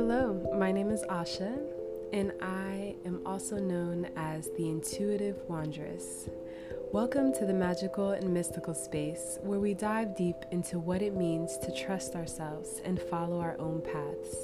Hello, 0.00 0.48
my 0.56 0.70
name 0.70 0.90
is 0.90 1.02
Asha, 1.10 1.58
and 2.12 2.30
I 2.40 2.94
am 3.04 3.20
also 3.26 3.56
known 3.56 4.08
as 4.14 4.48
the 4.56 4.68
Intuitive 4.68 5.42
Wanderess. 5.48 6.28
Welcome 6.92 7.32
to 7.32 7.44
the 7.44 7.52
magical 7.52 8.10
and 8.10 8.32
mystical 8.32 8.74
space 8.74 9.40
where 9.42 9.58
we 9.58 9.74
dive 9.74 10.16
deep 10.16 10.36
into 10.52 10.78
what 10.78 11.02
it 11.02 11.16
means 11.16 11.58
to 11.58 11.74
trust 11.74 12.14
ourselves 12.14 12.80
and 12.84 13.02
follow 13.02 13.40
our 13.40 13.58
own 13.58 13.82
paths. 13.82 14.36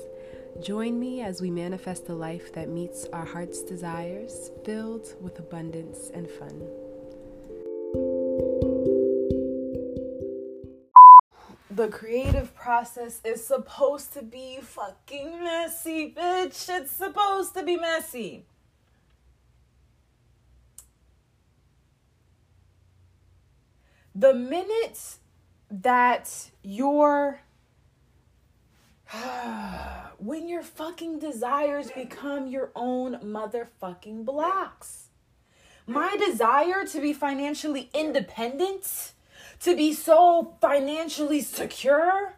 Join 0.60 0.98
me 0.98 1.20
as 1.20 1.40
we 1.40 1.52
manifest 1.52 2.08
a 2.08 2.14
life 2.14 2.52
that 2.54 2.68
meets 2.68 3.06
our 3.12 3.24
heart's 3.24 3.62
desires, 3.62 4.50
filled 4.64 5.14
with 5.20 5.38
abundance 5.38 6.10
and 6.12 6.28
fun. 6.28 8.33
The 11.74 11.88
creative 11.88 12.54
process 12.54 13.20
is 13.24 13.44
supposed 13.44 14.12
to 14.12 14.22
be 14.22 14.58
fucking 14.60 15.42
messy, 15.42 16.14
bitch. 16.16 16.68
It's 16.68 16.92
supposed 16.92 17.54
to 17.54 17.64
be 17.64 17.76
messy. 17.76 18.46
The 24.14 24.32
minute 24.32 25.16
that 25.70 26.50
your 26.62 27.40
when 30.18 30.48
your 30.48 30.62
fucking 30.62 31.18
desires 31.18 31.90
become 31.90 32.46
your 32.46 32.70
own 32.76 33.18
motherfucking 33.18 34.24
blocks. 34.24 35.08
My 35.86 36.16
desire 36.16 36.86
to 36.86 37.00
be 37.00 37.12
financially 37.12 37.90
independent 37.92 39.13
to 39.64 39.74
be 39.74 39.92
so 39.92 40.56
financially 40.60 41.40
secure, 41.40 42.34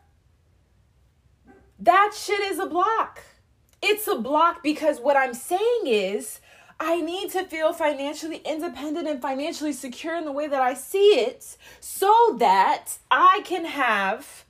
that 1.78 2.12
shit 2.16 2.40
is 2.40 2.58
a 2.58 2.66
block. 2.66 3.22
It's 3.82 4.06
a 4.08 4.16
block 4.16 4.62
because 4.62 5.00
what 5.00 5.16
I'm 5.16 5.34
saying 5.34 5.82
is, 5.86 6.40
I 6.78 7.00
need 7.00 7.30
to 7.32 7.44
feel 7.44 7.72
financially 7.72 8.42
independent 8.44 9.08
and 9.08 9.20
financially 9.20 9.72
secure 9.72 10.14
in 10.16 10.24
the 10.24 10.32
way 10.32 10.46
that 10.46 10.60
I 10.60 10.74
see 10.74 11.18
it 11.18 11.56
so 11.80 12.36
that 12.38 12.98
I 13.10 13.40
can 13.44 13.64
have 13.64 14.44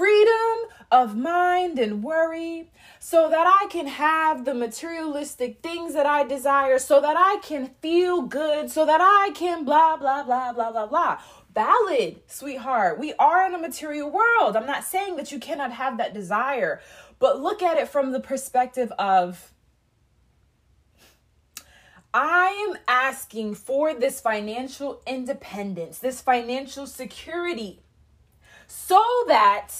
freedom 0.00 0.70
of 0.90 1.14
mind 1.14 1.78
and 1.78 2.02
worry, 2.02 2.70
so 2.98 3.28
that 3.28 3.46
I 3.46 3.66
can 3.68 3.86
have 3.86 4.46
the 4.46 4.54
materialistic 4.54 5.60
things 5.62 5.92
that 5.92 6.06
I 6.06 6.24
desire, 6.24 6.78
so 6.78 7.02
that 7.02 7.16
I 7.18 7.38
can 7.42 7.72
feel 7.82 8.22
good, 8.22 8.70
so 8.70 8.86
that 8.86 9.00
I 9.02 9.32
can 9.34 9.66
blah, 9.66 9.98
blah, 9.98 10.22
blah, 10.22 10.54
blah, 10.54 10.72
blah, 10.72 10.86
blah 10.86 11.20
valid, 11.52 12.20
sweetheart. 12.26 12.98
We 12.98 13.12
are 13.14 13.44
in 13.46 13.54
a 13.54 13.58
material 13.58 14.08
world. 14.10 14.56
I'm 14.56 14.66
not 14.66 14.84
saying 14.84 15.16
that 15.16 15.32
you 15.32 15.40
cannot 15.40 15.72
have 15.72 15.98
that 15.98 16.14
desire, 16.14 16.80
but 17.18 17.40
look 17.40 17.60
at 17.60 17.76
it 17.76 17.88
from 17.88 18.12
the 18.12 18.20
perspective 18.20 18.92
of 18.98 19.52
I 22.14 22.68
am 22.68 22.78
asking 22.88 23.54
for 23.56 23.94
this 23.94 24.20
financial 24.20 25.02
independence, 25.06 25.98
this 25.98 26.20
financial 26.20 26.86
security, 26.86 27.82
so 28.70 29.02
that 29.26 29.72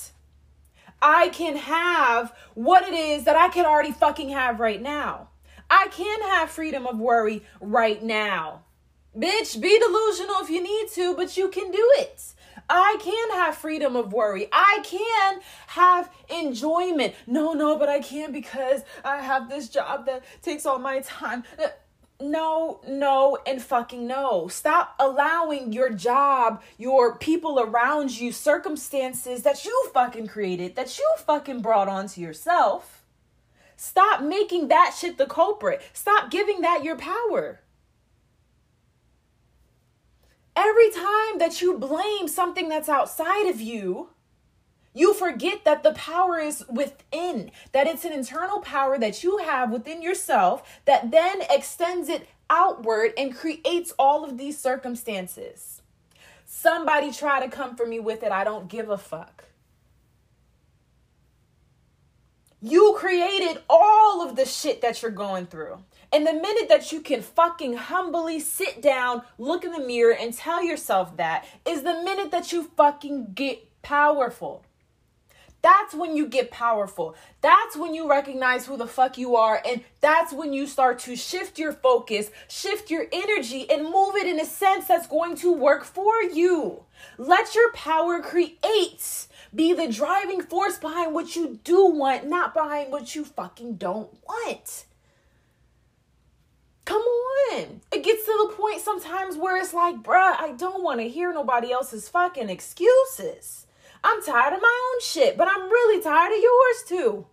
I 1.00 1.28
can 1.28 1.56
have 1.56 2.34
what 2.54 2.82
it 2.82 2.92
is 2.92 3.24
that 3.24 3.36
I 3.36 3.48
can 3.48 3.64
already 3.64 3.92
fucking 3.92 4.30
have 4.30 4.58
right 4.58 4.82
now. 4.82 5.28
I 5.70 5.86
can 5.92 6.20
have 6.22 6.50
freedom 6.50 6.86
of 6.86 6.98
worry 6.98 7.44
right 7.60 8.02
now. 8.02 8.64
Bitch, 9.16 9.60
be 9.60 9.78
delusional 9.78 10.40
if 10.42 10.50
you 10.50 10.62
need 10.62 10.88
to, 10.94 11.14
but 11.14 11.36
you 11.36 11.48
can 11.48 11.70
do 11.70 11.92
it. 11.98 12.34
I 12.68 12.96
can 13.00 13.30
have 13.38 13.56
freedom 13.56 13.94
of 13.94 14.12
worry. 14.12 14.48
I 14.52 14.80
can 14.82 15.40
have 15.68 16.10
enjoyment. 16.28 17.14
No, 17.26 17.52
no, 17.52 17.78
but 17.78 17.88
I 17.88 18.00
can't 18.00 18.32
because 18.32 18.82
I 19.04 19.22
have 19.22 19.48
this 19.48 19.68
job 19.68 20.06
that 20.06 20.24
takes 20.42 20.66
all 20.66 20.78
my 20.80 21.00
time. 21.00 21.44
No, 22.20 22.80
no, 22.86 23.38
and 23.46 23.62
fucking 23.62 24.06
no. 24.06 24.46
Stop 24.48 24.94
allowing 24.98 25.72
your 25.72 25.88
job, 25.90 26.62
your 26.76 27.16
people 27.16 27.58
around 27.58 28.18
you, 28.18 28.30
circumstances 28.30 29.42
that 29.42 29.64
you 29.64 29.90
fucking 29.94 30.26
created, 30.26 30.76
that 30.76 30.98
you 30.98 31.14
fucking 31.18 31.62
brought 31.62 31.88
onto 31.88 32.20
yourself. 32.20 33.02
Stop 33.76 34.22
making 34.22 34.68
that 34.68 34.94
shit 34.98 35.16
the 35.16 35.24
culprit. 35.24 35.80
Stop 35.94 36.30
giving 36.30 36.60
that 36.60 36.84
your 36.84 36.96
power. 36.96 37.60
Every 40.54 40.90
time 40.90 41.38
that 41.38 41.62
you 41.62 41.78
blame 41.78 42.28
something 42.28 42.68
that's 42.68 42.90
outside 42.90 43.48
of 43.48 43.62
you, 43.62 44.10
you 44.92 45.14
forget 45.14 45.64
that 45.64 45.82
the 45.82 45.92
power 45.92 46.38
is 46.38 46.64
within, 46.68 47.50
that 47.72 47.86
it's 47.86 48.04
an 48.04 48.12
internal 48.12 48.60
power 48.60 48.98
that 48.98 49.22
you 49.22 49.38
have 49.38 49.70
within 49.70 50.02
yourself 50.02 50.80
that 50.84 51.10
then 51.10 51.42
extends 51.48 52.08
it 52.08 52.26
outward 52.48 53.12
and 53.16 53.36
creates 53.36 53.92
all 53.98 54.24
of 54.24 54.36
these 54.36 54.58
circumstances. 54.58 55.82
Somebody 56.44 57.12
try 57.12 57.44
to 57.44 57.48
come 57.50 57.76
for 57.76 57.86
me 57.86 58.00
with 58.00 58.24
it. 58.24 58.32
I 58.32 58.42
don't 58.42 58.68
give 58.68 58.90
a 58.90 58.98
fuck. 58.98 59.44
You 62.60 62.94
created 62.98 63.62
all 63.70 64.20
of 64.28 64.36
the 64.36 64.44
shit 64.44 64.82
that 64.82 65.00
you're 65.00 65.10
going 65.12 65.46
through. 65.46 65.78
And 66.12 66.26
the 66.26 66.32
minute 66.32 66.68
that 66.68 66.90
you 66.90 67.00
can 67.00 67.22
fucking 67.22 67.74
humbly 67.74 68.40
sit 68.40 68.82
down, 68.82 69.22
look 69.38 69.64
in 69.64 69.70
the 69.70 69.78
mirror, 69.78 70.12
and 70.12 70.34
tell 70.34 70.62
yourself 70.62 71.16
that 71.16 71.46
is 71.64 71.84
the 71.84 72.02
minute 72.02 72.32
that 72.32 72.52
you 72.52 72.64
fucking 72.76 73.32
get 73.34 73.66
powerful. 73.82 74.64
That's 75.62 75.94
when 75.94 76.16
you 76.16 76.26
get 76.26 76.50
powerful. 76.50 77.14
That's 77.42 77.76
when 77.76 77.94
you 77.94 78.08
recognize 78.08 78.66
who 78.66 78.76
the 78.76 78.86
fuck 78.86 79.18
you 79.18 79.36
are. 79.36 79.62
And 79.66 79.82
that's 80.00 80.32
when 80.32 80.52
you 80.52 80.66
start 80.66 80.98
to 81.00 81.16
shift 81.16 81.58
your 81.58 81.72
focus, 81.72 82.30
shift 82.48 82.90
your 82.90 83.06
energy, 83.12 83.70
and 83.70 83.84
move 83.84 84.16
it 84.16 84.26
in 84.26 84.40
a 84.40 84.46
sense 84.46 84.86
that's 84.86 85.06
going 85.06 85.36
to 85.36 85.52
work 85.52 85.84
for 85.84 86.22
you. 86.22 86.84
Let 87.18 87.54
your 87.54 87.72
power 87.72 88.20
create 88.20 89.26
be 89.54 89.72
the 89.72 89.88
driving 89.88 90.42
force 90.42 90.78
behind 90.78 91.14
what 91.14 91.36
you 91.36 91.60
do 91.64 91.86
want, 91.86 92.26
not 92.26 92.54
behind 92.54 92.92
what 92.92 93.14
you 93.14 93.24
fucking 93.24 93.74
don't 93.74 94.10
want. 94.26 94.86
Come 96.84 97.02
on. 97.02 97.80
It 97.92 98.02
gets 98.02 98.24
to 98.24 98.48
the 98.48 98.54
point 98.56 98.80
sometimes 98.80 99.36
where 99.36 99.56
it's 99.60 99.74
like, 99.74 100.02
bruh, 100.02 100.36
I 100.38 100.54
don't 100.56 100.82
want 100.82 101.00
to 101.00 101.08
hear 101.08 101.32
nobody 101.32 101.70
else's 101.70 102.08
fucking 102.08 102.48
excuses. 102.48 103.66
I'm 104.02 104.22
tired 104.22 104.54
of 104.54 104.62
my 104.62 104.92
own 104.92 105.00
shit, 105.00 105.36
but 105.36 105.48
I'm 105.48 105.70
really 105.70 106.02
tired 106.02 106.32
of 106.32 106.42
yours 106.42 106.84
too. 106.86 107.26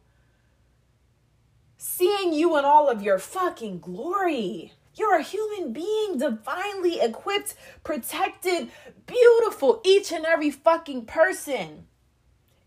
Seeing 1.77 2.33
you 2.33 2.57
in 2.57 2.65
all 2.65 2.89
of 2.89 3.01
your 3.01 3.19
fucking 3.19 3.79
glory. 3.79 4.73
You're 4.95 5.17
a 5.17 5.23
human 5.23 5.73
being, 5.73 6.17
divinely 6.17 6.99
equipped, 6.99 7.55
protected, 7.83 8.69
beautiful, 9.05 9.79
each 9.85 10.11
and 10.11 10.25
every 10.25 10.49
fucking 10.49 11.05
person 11.05 11.85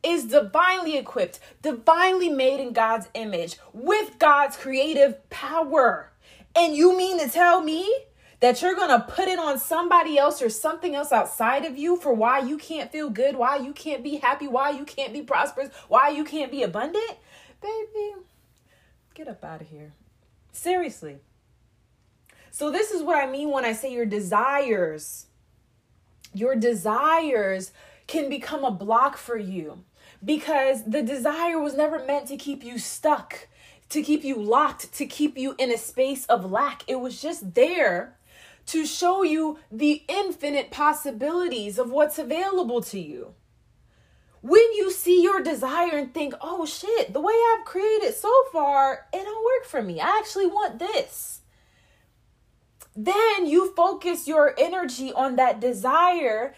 is 0.03 0.27
divinely 0.27 0.97
equipped, 0.97 1.41
divinely 1.61 2.29
made 2.29 2.61
in 2.61 2.73
God's 2.73 3.09
image, 3.15 3.59
with 3.73 4.19
God's 4.19 4.57
creative 4.57 5.29
power. 5.29 6.13
And 6.55 6.75
you 6.75 6.97
mean 6.97 7.19
to 7.19 7.29
tell 7.29 7.63
me 7.63 7.93
that 8.41 8.63
you're 8.63 8.75
going 8.75 8.89
to 8.89 9.07
put 9.07 9.29
it 9.29 9.39
on 9.39 9.59
somebody 9.59 10.19
else 10.19 10.41
or 10.41 10.49
something 10.49 10.95
else 10.95 11.13
outside 11.13 11.65
of 11.65 11.77
you 11.79 11.97
for 11.97 12.13
why 12.13 12.39
you 12.41 12.57
can't 12.57 12.91
feel 12.91 13.11
good, 13.11 13.37
why 13.37 13.57
you 13.57 13.73
can't 13.73 14.03
be 14.03 14.17
happy, 14.17 14.49
why 14.49 14.71
you 14.71 14.85
can't 14.85 15.13
be 15.13 15.23
prosperous, 15.23 15.71
why 15.89 16.09
you 16.09 16.25
can't 16.25 16.51
be 16.51 16.63
abundant? 16.63 17.19
Baby, 17.61 18.15
get 19.15 19.29
up 19.29 19.45
out 19.45 19.61
of 19.61 19.69
here. 19.69 19.93
Seriously. 20.53 21.19
So, 22.51 22.71
this 22.71 22.91
is 22.91 23.03
what 23.03 23.23
I 23.23 23.31
mean 23.31 23.51
when 23.51 23.65
I 23.65 23.73
say 23.75 23.93
your 23.93 24.07
desires. 24.07 25.27
Your 26.33 26.57
desires 26.57 27.73
can 28.07 28.29
become 28.29 28.65
a 28.65 28.71
block 28.71 29.17
for 29.17 29.37
you 29.37 29.85
because 30.25 30.85
the 30.85 31.03
desire 31.03 31.61
was 31.61 31.77
never 31.77 32.05
meant 32.05 32.27
to 32.29 32.37
keep 32.37 32.65
you 32.65 32.79
stuck 32.79 33.49
to 33.91 34.03
keep 34.03 34.25
you 34.25 34.37
locked, 34.37 34.93
to 34.95 35.05
keep 35.05 35.37
you 35.37 35.55
in 35.59 35.71
a 35.71 35.77
space 35.77 36.25
of 36.27 36.51
lack. 36.51 36.85
It 36.87 37.01
was 37.01 37.21
just 37.21 37.55
there 37.55 38.17
to 38.71 38.87
show 38.87 39.25
you 39.25 39.59
the 39.73 40.05
infinite 40.09 40.71
possibilities 40.71 41.77
of 41.77 41.91
what's 41.91 42.21
available 42.21 42.81
to 42.83 43.01
you. 43.01 43.35
When 44.43 44.73
you 44.75 44.93
see 44.93 45.23
your 45.23 45.43
desire 45.43 45.97
and 45.99 46.15
think, 46.15 46.35
oh 46.41 46.65
shit, 46.67 47.13
the 47.13 47.21
way 47.21 47.35
I've 47.35 47.65
created 47.65 48.15
so 48.15 48.33
far, 48.53 49.07
it 49.13 49.25
don't 49.25 49.45
work 49.45 49.67
for 49.67 49.83
me. 49.83 50.01
I 50.01 50.17
actually 50.21 50.47
want 50.47 50.79
this. 50.79 51.41
Then 52.95 53.47
you 53.47 53.75
focus 53.75 54.29
your 54.29 54.55
energy 54.57 55.13
on 55.13 55.37
that 55.37 55.61
desire 55.61 56.55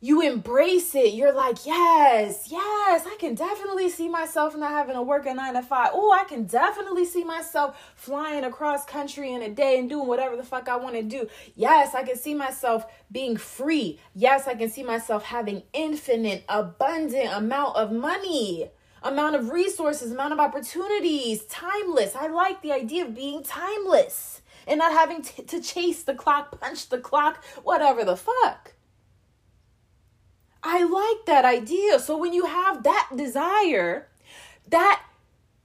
you 0.00 0.22
embrace 0.22 0.94
it. 0.94 1.12
You're 1.12 1.32
like, 1.32 1.66
yes, 1.66 2.48
yes, 2.50 3.06
I 3.06 3.16
can 3.20 3.34
definitely 3.34 3.90
see 3.90 4.08
myself 4.08 4.56
not 4.56 4.70
having 4.70 4.94
to 4.94 5.02
work 5.02 5.26
a 5.26 5.34
nine 5.34 5.54
to 5.54 5.62
five. 5.62 5.90
Oh, 5.92 6.10
I 6.10 6.24
can 6.24 6.44
definitely 6.44 7.04
see 7.04 7.22
myself 7.22 7.92
flying 7.96 8.44
across 8.44 8.84
country 8.86 9.32
in 9.32 9.42
a 9.42 9.50
day 9.50 9.78
and 9.78 9.88
doing 9.88 10.08
whatever 10.08 10.36
the 10.36 10.42
fuck 10.42 10.68
I 10.68 10.76
want 10.76 10.94
to 10.96 11.02
do. 11.02 11.28
Yes, 11.54 11.94
I 11.94 12.02
can 12.02 12.16
see 12.16 12.34
myself 12.34 12.86
being 13.12 13.36
free. 13.36 13.98
Yes, 14.14 14.48
I 14.48 14.54
can 14.54 14.70
see 14.70 14.82
myself 14.82 15.24
having 15.24 15.62
infinite, 15.72 16.44
abundant 16.48 17.30
amount 17.32 17.76
of 17.76 17.92
money. 17.92 18.70
amount 19.02 19.34
of 19.34 19.50
resources, 19.50 20.12
amount 20.12 20.32
of 20.32 20.38
opportunities, 20.38 21.44
timeless. 21.46 22.14
I 22.14 22.28
like 22.28 22.60
the 22.60 22.72
idea 22.72 23.06
of 23.06 23.14
being 23.14 23.42
timeless 23.42 24.42
and 24.66 24.78
not 24.78 24.92
having 24.92 25.22
t- 25.22 25.42
to 25.42 25.60
chase 25.62 26.02
the 26.02 26.14
clock, 26.14 26.60
punch 26.60 26.90
the 26.90 26.98
clock, 26.98 27.42
whatever 27.62 28.04
the 28.04 28.16
fuck. 28.16 28.74
I 30.62 30.82
like 30.84 31.26
that 31.26 31.44
idea. 31.44 31.98
So 31.98 32.16
when 32.16 32.32
you 32.32 32.46
have 32.46 32.82
that 32.82 33.10
desire, 33.16 34.08
that 34.68 35.02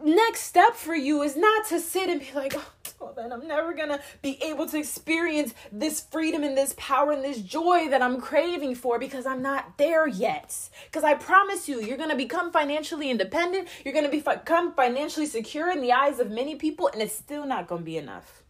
next 0.03 0.42
step 0.42 0.75
for 0.75 0.95
you 0.95 1.21
is 1.21 1.36
not 1.36 1.65
to 1.68 1.80
sit 1.80 2.09
and 2.09 2.19
be 2.21 2.31
like, 2.33 2.53
oh, 2.56 2.71
well, 3.00 3.13
then 3.15 3.33
I'm 3.33 3.47
never 3.47 3.74
gonna 3.74 4.00
be 4.21 4.42
able 4.42 4.68
to 4.68 4.77
experience 4.77 5.53
this 5.71 6.00
freedom 6.00 6.44
and 6.44 6.57
this 6.57 6.74
power 6.77 7.12
and 7.12 7.24
this 7.24 7.42
joy 7.42 7.89
that 7.89 8.01
I'm 8.01 8.21
craving 8.21 8.75
for 8.75 8.97
because 8.97 9.25
I'm 9.25 9.42
not 9.42 9.77
there 9.77 10.07
yet. 10.07 10.69
Because 10.86 11.03
I 11.03 11.13
promise 11.15 11.68
you, 11.68 11.81
you're 11.81 11.97
gonna 11.97 12.15
become 12.15 12.51
financially 12.51 13.12
independent, 13.12 13.68
you're 13.83 13.94
gonna 13.94 14.09
become 14.09 14.74
financially 14.74 15.25
secure 15.25 15.69
in 15.71 15.81
the 15.81 15.92
eyes 15.92 16.19
of 16.19 16.31
many 16.31 16.56
people, 16.56 16.88
and 16.88 17.01
it's 17.01 17.15
still 17.15 17.45
not 17.45 17.68
gonna 17.68 17.81
be 17.81 17.97
enough. 17.97 18.44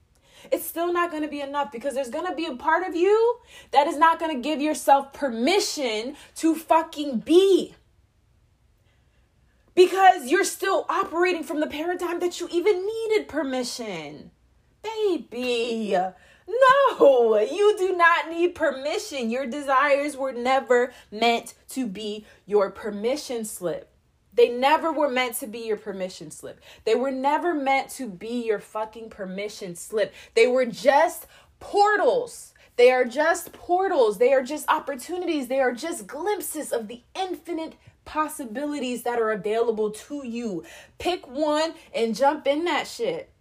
It's 0.51 0.65
still 0.65 0.91
not 0.91 1.11
gonna 1.11 1.27
be 1.27 1.41
enough 1.41 1.71
because 1.71 1.93
there's 1.93 2.09
gonna 2.09 2.35
be 2.35 2.45
a 2.45 2.55
part 2.55 2.87
of 2.87 2.95
you 2.95 3.39
that 3.71 3.87
is 3.87 3.97
not 3.97 4.19
gonna 4.19 4.39
give 4.39 4.61
yourself 4.61 5.13
permission 5.13 6.15
to 6.35 6.55
fucking 6.55 7.19
be 7.19 7.75
because 9.75 10.31
you're 10.31 10.43
still 10.45 10.85
operating 10.89 11.43
from 11.43 11.59
the 11.59 11.67
paradigm 11.67 12.19
that 12.19 12.39
you 12.39 12.47
even 12.51 12.85
needed 12.85 13.27
permission. 13.27 14.31
Baby, 14.81 15.97
no, 16.47 17.39
you 17.39 17.77
do 17.77 17.95
not 17.97 18.29
need 18.29 18.55
permission. 18.55 19.29
Your 19.29 19.45
desires 19.45 20.15
were 20.15 20.31
never 20.31 20.93
meant 21.11 21.53
to 21.69 21.87
be 21.87 22.25
your 22.45 22.71
permission 22.71 23.45
slip. 23.45 23.91
They 24.35 24.49
never 24.49 24.91
were 24.91 25.09
meant 25.09 25.35
to 25.37 25.47
be 25.47 25.59
your 25.59 25.77
permission 25.77 26.29
slip. 26.29 26.59
They 26.83 26.95
were 26.95 27.11
never 27.11 27.53
meant 27.53 27.89
to 27.91 28.07
be 28.09 28.45
your 28.45 28.59
fucking 28.59 29.09
permission 29.09 29.75
slip. 29.75 30.13
They 30.33 30.47
were 30.47 30.65
just 30.65 31.25
portals. 31.59 32.53
They 32.75 32.91
are 32.91 33.05
just 33.05 33.53
portals. 33.53 34.17
They 34.17 34.33
are 34.33 34.43
just 34.43 34.67
opportunities. 34.69 35.47
They 35.47 35.61
are 35.61 35.73
just 35.73 36.07
glimpses 36.07 36.73
of 36.73 36.87
the 36.87 37.01
infinite 37.15 37.75
possibilities 38.03 39.03
that 39.03 39.19
are 39.19 39.31
available 39.31 39.89
to 39.89 40.25
you. 40.27 40.63
Pick 40.99 41.27
one 41.27 41.73
and 41.93 42.15
jump 42.15 42.45
in 42.45 42.65
that 42.65 42.87
shit. 42.87 43.31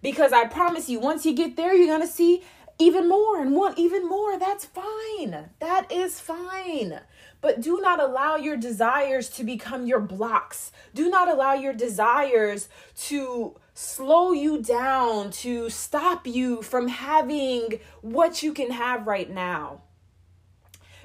Because 0.00 0.32
I 0.32 0.46
promise 0.46 0.88
you, 0.88 1.00
once 1.00 1.26
you 1.26 1.34
get 1.34 1.56
there, 1.56 1.74
you're 1.74 1.86
going 1.86 2.00
to 2.00 2.06
see 2.06 2.42
even 2.78 3.08
more 3.08 3.40
and 3.40 3.54
want 3.54 3.78
even 3.78 4.08
more. 4.08 4.38
That's 4.38 4.64
fine. 4.64 5.50
That 5.58 5.90
is 5.90 6.20
fine. 6.20 7.00
But 7.40 7.60
do 7.60 7.80
not 7.80 8.00
allow 8.00 8.36
your 8.36 8.56
desires 8.56 9.28
to 9.30 9.44
become 9.44 9.86
your 9.86 10.00
blocks. 10.00 10.72
Do 10.94 11.08
not 11.10 11.28
allow 11.28 11.54
your 11.54 11.72
desires 11.72 12.68
to 13.06 13.56
slow 13.74 14.32
you 14.32 14.60
down, 14.62 15.30
to 15.30 15.70
stop 15.70 16.26
you 16.26 16.62
from 16.62 16.88
having 16.88 17.80
what 18.00 18.42
you 18.42 18.52
can 18.52 18.70
have 18.70 19.06
right 19.06 19.30
now. 19.30 19.82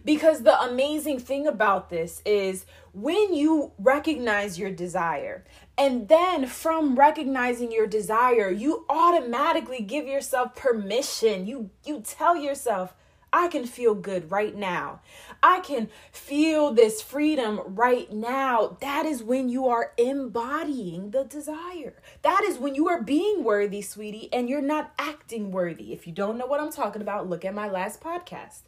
Because 0.05 0.41
the 0.43 0.59
amazing 0.59 1.19
thing 1.19 1.47
about 1.47 1.89
this 1.89 2.21
is 2.25 2.65
when 2.93 3.33
you 3.33 3.71
recognize 3.77 4.59
your 4.59 4.71
desire, 4.71 5.45
and 5.77 6.07
then 6.07 6.45
from 6.45 6.95
recognizing 6.95 7.71
your 7.71 7.87
desire, 7.87 8.49
you 8.49 8.85
automatically 8.89 9.81
give 9.81 10.07
yourself 10.07 10.55
permission. 10.55 11.47
You 11.47 11.71
you 11.83 12.01
tell 12.01 12.37
yourself, 12.37 12.93
I 13.31 13.47
can 13.47 13.65
feel 13.65 13.95
good 13.95 14.29
right 14.29 14.55
now. 14.55 15.01
I 15.41 15.61
can 15.61 15.89
feel 16.11 16.71
this 16.71 17.01
freedom 17.01 17.59
right 17.65 18.11
now. 18.13 18.77
That 18.79 19.07
is 19.07 19.23
when 19.23 19.49
you 19.49 19.67
are 19.67 19.93
embodying 19.97 21.09
the 21.09 21.23
desire. 21.23 21.95
That 22.21 22.43
is 22.43 22.59
when 22.59 22.75
you 22.75 22.87
are 22.89 23.01
being 23.01 23.43
worthy, 23.43 23.81
sweetie, 23.81 24.29
and 24.31 24.47
you're 24.47 24.61
not 24.61 24.93
acting 24.99 25.49
worthy. 25.49 25.91
If 25.91 26.05
you 26.05 26.13
don't 26.13 26.37
know 26.37 26.45
what 26.45 26.61
I'm 26.61 26.71
talking 26.71 27.01
about, 27.01 27.27
look 27.27 27.43
at 27.43 27.55
my 27.55 27.67
last 27.67 27.99
podcast 27.99 28.61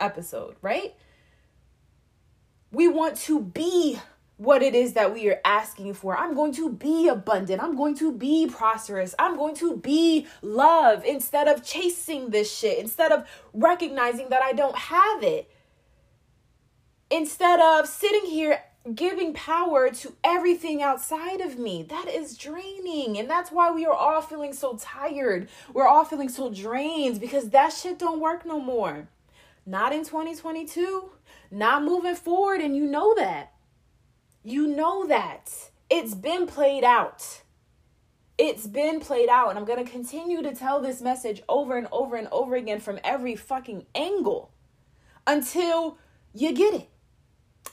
episode, 0.00 0.56
right? 0.60 0.94
We 2.72 2.88
want 2.88 3.16
to 3.18 3.40
be 3.40 3.98
what 4.38 4.62
it 4.62 4.74
is 4.74 4.94
that 4.94 5.12
we 5.12 5.28
are 5.28 5.40
asking 5.44 5.92
for. 5.94 6.16
I'm 6.16 6.34
going 6.34 6.54
to 6.54 6.70
be 6.70 7.08
abundant. 7.08 7.62
I'm 7.62 7.76
going 7.76 7.96
to 7.96 8.12
be 8.12 8.46
prosperous. 8.46 9.14
I'm 9.18 9.36
going 9.36 9.56
to 9.56 9.76
be 9.76 10.26
love 10.42 11.04
instead 11.04 11.48
of 11.48 11.64
chasing 11.64 12.30
this 12.30 12.56
shit, 12.56 12.78
instead 12.78 13.12
of 13.12 13.28
recognizing 13.52 14.30
that 14.30 14.42
I 14.42 14.52
don't 14.52 14.76
have 14.76 15.22
it. 15.22 15.50
Instead 17.10 17.60
of 17.60 17.88
sitting 17.88 18.26
here 18.26 18.62
giving 18.94 19.34
power 19.34 19.90
to 19.90 20.14
everything 20.24 20.82
outside 20.82 21.40
of 21.40 21.58
me. 21.58 21.82
That 21.82 22.08
is 22.08 22.36
draining. 22.36 23.18
And 23.18 23.28
that's 23.28 23.50
why 23.50 23.70
we 23.70 23.84
are 23.86 23.92
all 23.92 24.22
feeling 24.22 24.52
so 24.52 24.78
tired. 24.80 25.48
We're 25.72 25.88
all 25.88 26.04
feeling 26.04 26.28
so 26.28 26.50
drained 26.50 27.20
because 27.20 27.50
that 27.50 27.72
shit 27.72 27.98
don't 27.98 28.20
work 28.20 28.46
no 28.46 28.60
more. 28.60 29.08
Not 29.66 29.92
in 29.92 30.04
2022. 30.04 31.10
Not 31.50 31.82
moving 31.82 32.14
forward. 32.14 32.60
And 32.60 32.76
you 32.76 32.86
know 32.86 33.14
that. 33.16 33.52
You 34.48 34.66
know 34.66 35.06
that. 35.06 35.52
It's 35.90 36.14
been 36.14 36.46
played 36.46 36.82
out. 36.82 37.42
It's 38.38 38.66
been 38.66 38.98
played 38.98 39.28
out. 39.28 39.50
And 39.50 39.58
I'm 39.58 39.66
going 39.66 39.84
to 39.84 39.90
continue 39.90 40.40
to 40.40 40.54
tell 40.54 40.80
this 40.80 41.02
message 41.02 41.42
over 41.50 41.76
and 41.76 41.86
over 41.92 42.16
and 42.16 42.28
over 42.32 42.56
again 42.56 42.80
from 42.80 42.98
every 43.04 43.36
fucking 43.36 43.84
angle 43.94 44.54
until 45.26 45.98
you 46.32 46.54
get 46.54 46.72
it. 46.72 46.88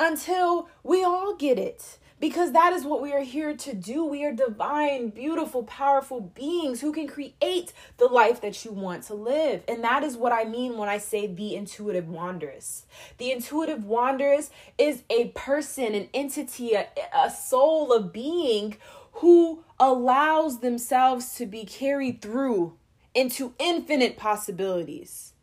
Until 0.01 0.67
we 0.83 1.01
all 1.01 1.33
get 1.33 1.57
it 1.57 1.97
because 2.19 2.53
that 2.53 2.73
is 2.73 2.85
what 2.85 3.01
we 3.01 3.13
are 3.13 3.23
here 3.23 3.55
to 3.55 3.73
do. 3.73 4.05
We 4.05 4.23
are 4.23 4.31
divine, 4.31 5.09
beautiful, 5.09 5.63
powerful 5.63 6.21
beings 6.21 6.81
who 6.81 6.93
can 6.93 7.07
create 7.07 7.73
the 7.97 8.05
life 8.05 8.41
that 8.41 8.63
you 8.63 8.71
want 8.71 9.03
to 9.03 9.13
live. 9.13 9.63
And 9.67 9.83
that 9.83 10.03
is 10.03 10.15
what 10.15 10.31
I 10.31 10.45
mean 10.45 10.77
when 10.77 10.89
I 10.89 10.97
say 10.97 11.27
the 11.27 11.55
intuitive 11.55 12.07
wanderess. 12.07 12.85
The 13.17 13.31
intuitive 13.31 13.83
wanderess 13.83 14.49
is 14.77 15.03
a 15.09 15.29
person, 15.29 15.93
an 15.93 16.09
entity, 16.13 16.73
a, 16.73 16.87
a 17.13 17.29
soul, 17.29 17.91
a 17.93 18.01
being 18.01 18.77
who 19.13 19.63
allows 19.79 20.59
themselves 20.59 21.35
to 21.35 21.45
be 21.45 21.65
carried 21.65 22.21
through 22.21 22.77
into 23.13 23.53
infinite 23.59 24.17
possibilities 24.17 25.33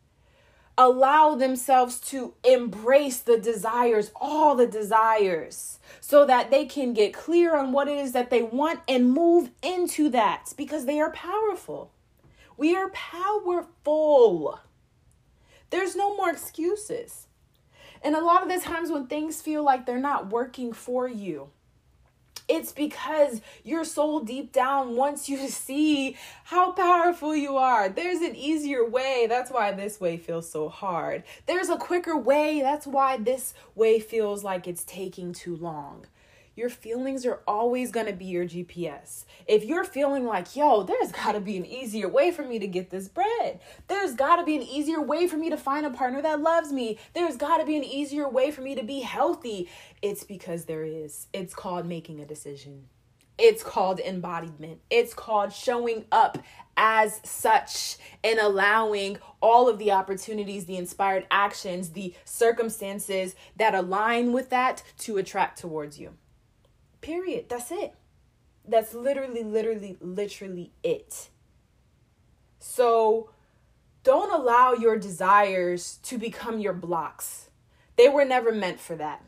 allow 0.77 1.35
themselves 1.35 1.99
to 1.99 2.33
embrace 2.43 3.19
the 3.19 3.37
desires, 3.37 4.11
all 4.15 4.55
the 4.55 4.67
desires, 4.67 5.79
so 5.99 6.25
that 6.25 6.49
they 6.49 6.65
can 6.65 6.93
get 6.93 7.13
clear 7.13 7.55
on 7.55 7.71
what 7.71 7.87
it 7.87 7.97
is 7.97 8.11
that 8.13 8.29
they 8.29 8.41
want 8.41 8.79
and 8.87 9.11
move 9.11 9.51
into 9.61 10.09
that 10.09 10.53
because 10.57 10.85
they 10.85 10.99
are 10.99 11.11
powerful. 11.11 11.91
We 12.57 12.75
are 12.75 12.89
powerful. 12.89 14.59
There's 15.69 15.95
no 15.95 16.15
more 16.15 16.29
excuses. 16.29 17.27
And 18.01 18.15
a 18.15 18.23
lot 18.23 18.43
of 18.43 18.49
the 18.49 18.59
times 18.59 18.91
when 18.91 19.07
things 19.07 19.41
feel 19.41 19.63
like 19.63 19.85
they're 19.85 19.97
not 19.97 20.29
working 20.29 20.73
for 20.73 21.07
you, 21.07 21.49
it's 22.47 22.71
because 22.71 23.41
your 23.63 23.83
soul 23.83 24.19
deep 24.19 24.51
down 24.51 24.95
wants 24.95 25.29
you 25.29 25.37
to 25.37 25.51
see 25.51 26.17
how 26.45 26.71
powerful 26.71 27.35
you 27.35 27.57
are. 27.57 27.89
There's 27.89 28.21
an 28.21 28.35
easier 28.35 28.87
way. 28.87 29.25
That's 29.29 29.51
why 29.51 29.71
this 29.71 29.99
way 29.99 30.17
feels 30.17 30.49
so 30.49 30.69
hard. 30.69 31.23
There's 31.45 31.69
a 31.69 31.77
quicker 31.77 32.17
way. 32.17 32.61
That's 32.61 32.85
why 32.87 33.17
this 33.17 33.53
way 33.75 33.99
feels 33.99 34.43
like 34.43 34.67
it's 34.67 34.83
taking 34.83 35.33
too 35.33 35.55
long 35.55 36.05
your 36.55 36.69
feelings 36.69 37.25
are 37.25 37.41
always 37.47 37.91
going 37.91 38.05
to 38.05 38.13
be 38.13 38.25
your 38.25 38.45
GPS. 38.45 39.25
If 39.47 39.65
you're 39.65 39.83
feeling 39.83 40.25
like, 40.25 40.55
yo, 40.55 40.83
there's 40.83 41.11
got 41.11 41.33
to 41.33 41.39
be 41.39 41.57
an 41.57 41.65
easier 41.65 42.07
way 42.07 42.31
for 42.31 42.43
me 42.43 42.59
to 42.59 42.67
get 42.67 42.89
this 42.89 43.07
bread, 43.07 43.59
there's 43.87 44.13
got 44.13 44.37
to 44.37 44.43
be 44.43 44.55
an 44.55 44.63
easier 44.63 45.01
way 45.01 45.27
for 45.27 45.37
me 45.37 45.49
to 45.49 45.57
find 45.57 45.85
a 45.85 45.89
partner 45.89 46.21
that 46.21 46.41
loves 46.41 46.71
me, 46.71 46.97
there's 47.13 47.37
got 47.37 47.57
to 47.57 47.65
be 47.65 47.77
an 47.77 47.83
easier 47.83 48.29
way 48.29 48.51
for 48.51 48.61
me 48.61 48.75
to 48.75 48.83
be 48.83 48.99
healthy, 48.99 49.69
it's 50.01 50.23
because 50.23 50.65
there 50.65 50.83
is. 50.83 51.27
It's 51.33 51.53
called 51.53 51.85
making 51.85 52.19
a 52.19 52.25
decision. 52.25 52.85
It's 53.37 53.63
called 53.63 53.99
embodiment. 53.99 54.81
It's 54.91 55.13
called 55.13 55.51
showing 55.51 56.05
up 56.11 56.37
as 56.77 57.19
such 57.23 57.97
and 58.23 58.39
allowing 58.39 59.17
all 59.41 59.67
of 59.67 59.79
the 59.79 59.91
opportunities, 59.91 60.65
the 60.65 60.77
inspired 60.77 61.25
actions, 61.31 61.89
the 61.89 62.13
circumstances 62.25 63.35
that 63.57 63.73
align 63.73 64.33
with 64.33 64.49
that 64.51 64.83
to 64.99 65.17
attract 65.17 65.59
towards 65.59 65.99
you. 65.99 66.13
Period. 67.03 67.49
That's 67.49 67.69
it. 67.69 67.93
That's 68.65 68.93
literally, 68.93 69.43
literally, 69.43 69.97
literally 69.99 70.71
it. 70.83 71.29
So 72.59 73.29
don't 74.03 74.31
allow 74.33 74.71
your 74.71 74.97
desires 74.97 75.99
to 76.03 76.17
become 76.17 76.59
your 76.59 76.71
blocks. 76.71 77.49
They 77.97 78.07
were 78.07 78.23
never 78.23 78.53
meant 78.53 78.79
for 78.79 78.95
that. 78.95 79.21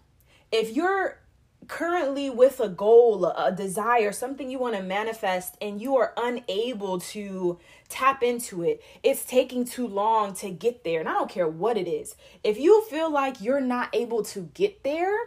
If 0.53 0.74
you're 0.74 1.20
currently 1.67 2.29
with 2.29 2.62
a 2.62 2.70
goal, 2.70 3.25
a 3.25 3.51
desire, 3.51 4.13
something 4.13 4.50
you 4.50 4.60
want 4.60 4.77
to 4.77 4.82
manifest, 4.82 5.58
and 5.62 5.82
you 5.82 5.98
are 5.98 6.13
unable 6.15 7.00
to 7.00 7.60
tap 7.89 8.24
into 8.24 8.63
it, 8.63 8.82
it's 9.03 9.25
taking 9.25 9.65
too 9.65 9.86
long 9.86 10.34
to 10.36 10.50
get 10.50 10.86
there. 10.86 11.01
And 11.01 11.10
I 11.10 11.13
don't 11.13 11.29
care 11.29 11.48
what 11.48 11.77
it 11.77 11.89
is. 11.89 12.15
If 12.41 12.58
you 12.58 12.86
feel 12.86 13.12
like 13.12 13.41
you're 13.41 13.60
not 13.60 13.89
able 13.94 14.24
to 14.24 14.50
get 14.53 14.84
there, 14.84 15.17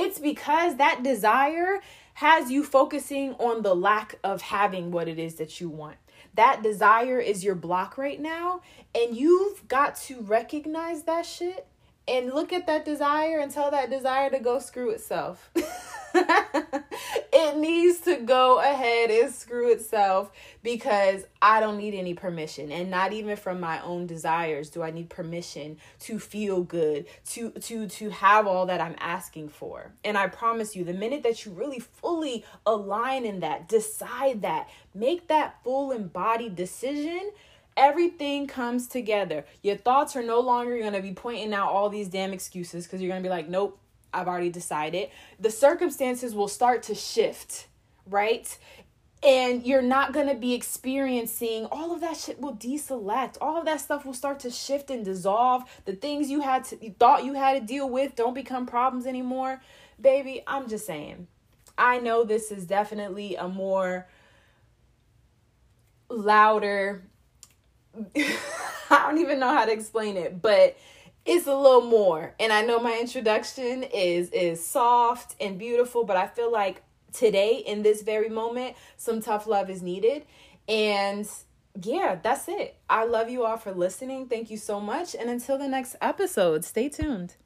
It's 0.00 0.20
because 0.20 0.76
that 0.76 1.02
desire 1.02 1.80
has 2.14 2.52
you 2.52 2.62
focusing 2.62 3.34
on 3.34 3.62
the 3.62 3.74
lack 3.74 4.14
of 4.22 4.42
having 4.42 4.92
what 4.92 5.08
it 5.08 5.18
is 5.18 5.34
that 5.34 5.60
you 5.60 5.68
want. 5.68 5.96
That 6.34 6.62
desire 6.62 7.18
is 7.18 7.42
your 7.42 7.56
block 7.56 7.98
right 7.98 8.20
now, 8.20 8.62
and 8.94 9.16
you've 9.16 9.66
got 9.66 9.96
to 10.02 10.20
recognize 10.20 11.02
that 11.02 11.26
shit 11.26 11.66
and 12.06 12.32
look 12.32 12.52
at 12.52 12.68
that 12.68 12.84
desire 12.84 13.40
and 13.40 13.50
tell 13.50 13.72
that 13.72 13.90
desire 13.90 14.30
to 14.30 14.38
go 14.38 14.60
screw 14.60 14.90
itself. 14.90 15.50
it 17.38 17.56
needs 17.56 18.00
to 18.00 18.16
go 18.16 18.58
ahead 18.58 19.10
and 19.10 19.32
screw 19.32 19.70
itself 19.70 20.32
because 20.62 21.24
I 21.40 21.60
don't 21.60 21.78
need 21.78 21.94
any 21.94 22.14
permission 22.14 22.72
and 22.72 22.90
not 22.90 23.12
even 23.12 23.36
from 23.36 23.60
my 23.60 23.80
own 23.82 24.06
desires 24.06 24.70
do 24.70 24.82
I 24.82 24.90
need 24.90 25.08
permission 25.08 25.78
to 26.00 26.18
feel 26.18 26.62
good 26.62 27.06
to 27.30 27.50
to 27.50 27.86
to 27.86 28.10
have 28.10 28.46
all 28.46 28.66
that 28.66 28.80
I'm 28.80 28.96
asking 28.98 29.50
for. 29.50 29.92
And 30.04 30.18
I 30.18 30.26
promise 30.26 30.74
you 30.74 30.82
the 30.82 30.92
minute 30.92 31.22
that 31.22 31.44
you 31.44 31.52
really 31.52 31.78
fully 31.78 32.44
align 32.66 33.24
in 33.24 33.40
that, 33.40 33.68
decide 33.68 34.42
that, 34.42 34.68
make 34.92 35.28
that 35.28 35.62
full 35.62 35.92
embodied 35.92 36.56
decision, 36.56 37.30
everything 37.76 38.48
comes 38.48 38.88
together. 38.88 39.44
Your 39.62 39.76
thoughts 39.76 40.16
are 40.16 40.22
no 40.22 40.40
longer 40.40 40.76
going 40.78 40.92
to 40.92 41.02
be 41.02 41.12
pointing 41.12 41.54
out 41.54 41.70
all 41.70 41.88
these 41.88 42.08
damn 42.08 42.32
excuses 42.32 42.84
because 42.84 43.00
you're 43.00 43.10
going 43.10 43.22
to 43.22 43.26
be 43.26 43.30
like, 43.30 43.48
nope, 43.48 43.78
I've 44.12 44.28
already 44.28 44.50
decided. 44.50 45.10
The 45.38 45.50
circumstances 45.50 46.34
will 46.34 46.48
start 46.48 46.82
to 46.84 46.94
shift, 46.94 47.66
right? 48.06 48.56
And 49.22 49.66
you're 49.66 49.82
not 49.82 50.12
going 50.12 50.28
to 50.28 50.34
be 50.34 50.54
experiencing 50.54 51.66
all 51.66 51.92
of 51.92 52.00
that 52.00 52.16
shit 52.16 52.40
will 52.40 52.54
deselect. 52.54 53.36
All 53.40 53.58
of 53.58 53.64
that 53.64 53.80
stuff 53.80 54.06
will 54.06 54.14
start 54.14 54.40
to 54.40 54.50
shift 54.50 54.90
and 54.90 55.04
dissolve. 55.04 55.64
The 55.84 55.94
things 55.94 56.30
you 56.30 56.40
had 56.40 56.64
to 56.64 56.84
you 56.84 56.94
thought 56.98 57.24
you 57.24 57.34
had 57.34 57.60
to 57.60 57.66
deal 57.66 57.88
with 57.88 58.14
don't 58.14 58.34
become 58.34 58.66
problems 58.66 59.06
anymore. 59.06 59.60
Baby, 60.00 60.42
I'm 60.46 60.68
just 60.68 60.86
saying. 60.86 61.26
I 61.76 61.98
know 61.98 62.24
this 62.24 62.50
is 62.50 62.64
definitely 62.64 63.34
a 63.34 63.48
more 63.48 64.06
louder 66.08 67.02
I 68.16 69.06
don't 69.06 69.18
even 69.18 69.38
know 69.38 69.52
how 69.52 69.64
to 69.64 69.72
explain 69.72 70.16
it, 70.16 70.40
but 70.40 70.76
it's 71.28 71.46
a 71.46 71.54
little 71.54 71.82
more. 71.82 72.34
And 72.40 72.52
I 72.52 72.62
know 72.62 72.80
my 72.80 72.98
introduction 72.98 73.82
is 73.82 74.30
is 74.30 74.66
soft 74.66 75.36
and 75.40 75.58
beautiful, 75.58 76.04
but 76.04 76.16
I 76.16 76.26
feel 76.26 76.50
like 76.50 76.82
today 77.12 77.62
in 77.66 77.82
this 77.82 78.02
very 78.02 78.30
moment, 78.30 78.76
some 78.96 79.20
tough 79.20 79.46
love 79.46 79.68
is 79.68 79.82
needed. 79.82 80.24
And 80.66 81.28
yeah, 81.82 82.18
that's 82.22 82.48
it. 82.48 82.76
I 82.88 83.04
love 83.04 83.28
you 83.28 83.44
all 83.44 83.58
for 83.58 83.72
listening. 83.72 84.26
Thank 84.26 84.50
you 84.50 84.56
so 84.56 84.80
much. 84.80 85.14
And 85.14 85.28
until 85.28 85.58
the 85.58 85.68
next 85.68 85.96
episode, 86.00 86.64
stay 86.64 86.88
tuned. 86.88 87.36